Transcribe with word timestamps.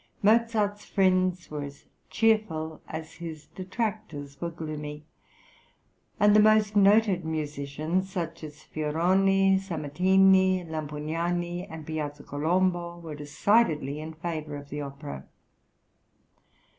Mozart's 0.23 0.83
friends 0.83 1.51
were 1.51 1.61
as 1.61 1.85
cheerful 2.09 2.81
as 2.87 3.17
his 3.17 3.45
detractors 3.53 4.41
were 4.41 4.49
gloomy, 4.49 5.05
and 6.19 6.35
the 6.35 6.39
most 6.39 6.75
noted 6.75 7.23
musicians, 7.23 8.09
such 8.11 8.43
as 8.43 8.63
Fioroni, 8.63 9.59
Sammartini, 9.59 10.67
Lampugnani, 10.67 11.67
and 11.69 11.85
Piazza 11.85 12.23
Colombo 12.23 12.97
were 12.97 13.13
decidedly 13.13 13.99
in 13.99 14.13
favour 14.13 14.55
of 14.55 14.69
the 14.71 14.81
opera. 14.81 15.27